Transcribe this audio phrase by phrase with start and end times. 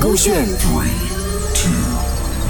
[0.00, 0.88] 勾选 Three,
[1.54, 1.70] two,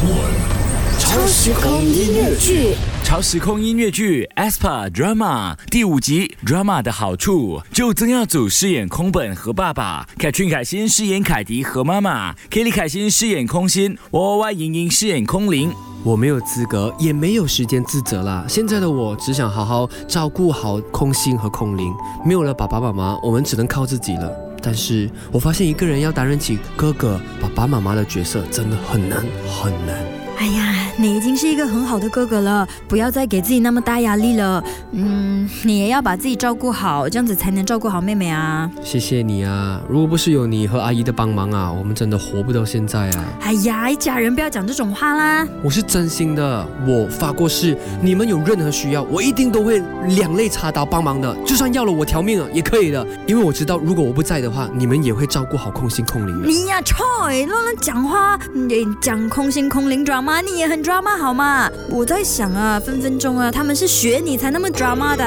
[0.08, 0.98] one.
[0.98, 2.74] 超时空音乐剧。
[3.04, 15.72] 超时空音乐剧《aespa drama》第五集《drama 的好处》，就曾耀祖饰演空本和爸爸，凯俊凯欣饰演凯迪和妈妈，Kelly 凯欣饰演空心，，Y Y 莹莹饰演空灵。
[16.02, 18.44] 我没有资格，也没有时间自责啦。
[18.48, 21.92] 现在的我只想好好照顾好空心和空灵。
[22.24, 24.32] 没有了爸爸妈妈，我们只能靠自己了。
[24.66, 27.20] 但是我发现一个人要担任起哥哥、
[27.54, 30.04] 爸妈妈的角色，真的很难很难。
[30.38, 30.73] 哎呀，
[31.04, 34.64] 你已经是一个很好的哥哥了，不要再给自己那么大压力了。
[34.92, 38.70] 嗯，你也要把自己照顾好，这样子才能照顾好妹妹啊。
[38.82, 39.78] 谢谢你啊！
[39.86, 43.24] 如果不是有你和阿姨的帮忙啊，我们真的活不到现在啊！
[43.42, 45.46] 哎呀，一家人不要讲这种话啦。
[45.62, 53.06] 我是真心的，我发过誓，你们有任何需要，我一定都会两肋插刀帮忙的，就算要了我条命啊，也可以的。
[53.26, 56.48] 因为我知道，如果我不在的话，你们也会照顾好空心空灵的。
[56.48, 61.69] 你呀，臭，乱乱讲话，你讲空心空灵 drama，你也很 drama 好吗？
[61.89, 65.23] 我在想啊，分分钟啊，他们是学你才那么 drama 的。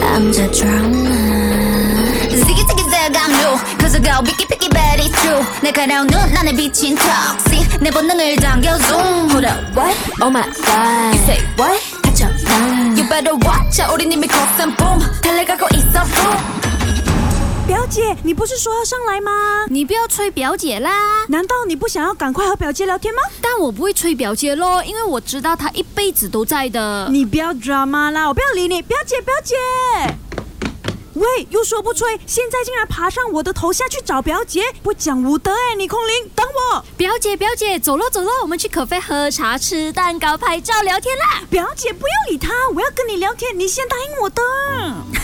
[0.00, 1.10] I'm the drama
[2.30, 6.52] Ziggy ziggy zag I'm new 커져가 picky picky bad it's true 내 가려운 눈 안에
[6.54, 9.96] 비친 toxic 내 본능을 당겨 zoom Hold up what?
[10.22, 11.80] Oh my god You say what?
[12.04, 16.63] 하죠 난 You better watch out 우린 이미 거센 boom 달려가고 있어 boom
[17.85, 19.31] 表姐，你不是说要上来吗？
[19.69, 20.89] 你不要催表姐啦！
[21.29, 23.21] 难道你不想要赶快和表姐聊天吗？
[23.39, 27.07] 但我不会催表姐咯，因为我知道她一辈子都在的。
[27.11, 30.24] 你不要 drama 啦，我不要理你，表姐，表姐。
[31.15, 35.75] 喂，又说不吹，现在竟然爬上我的头下去找表姐，不讲武德哎！
[35.77, 36.83] 你空灵，等我。
[36.97, 41.41] 表姐，表姐，走了走了，我们去可啡喝茶、吃蛋糕、拍照、聊天啦！
[41.49, 44.41] 表姐，不要理他，我要跟你聊天，你先答应我的。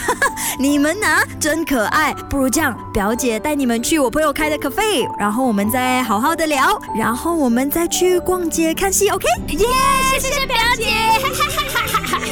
[0.58, 9.28] 你们呐、真可爱，不如这样，表姐带你们去我朋友开的 cafe，然后我们再好好的聊，然后我们再去逛街看戏，OK？
[9.58, 9.68] 耶、
[10.14, 10.86] 谢谢表姐！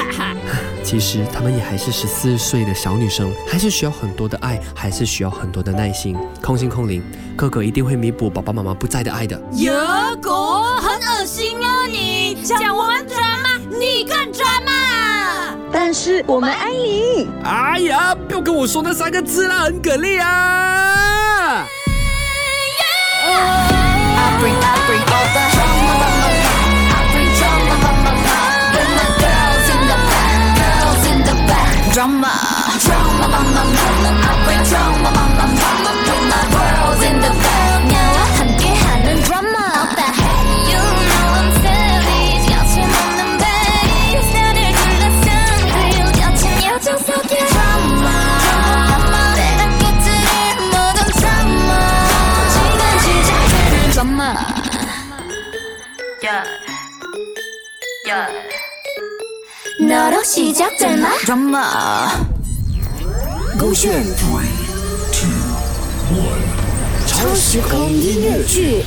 [0.83, 6.17] 其实他们也还是十四岁的小女生，还是需要很多的爱，还是需要很多的耐心。
[6.41, 7.03] 空心空灵，
[7.35, 9.39] 哥哥一定会弥补爸爸妈妈不在的爱的。
[9.53, 9.71] 有
[10.21, 12.35] 狗，很恶心哦你！
[12.43, 15.53] 讲我们 drama，你更 drama。
[15.71, 17.27] 但是我们爱你。
[17.43, 21.28] 哎呀，不要跟我说那三个字啦，很给力啊！
[58.08, 58.28] yeah
[59.80, 62.08] 너로 시작될 마 drama
[63.58, 64.48] 勾选 Three,
[65.12, 65.28] two,
[66.16, 66.64] one.
[67.06, 68.84] 超时空音乐剧。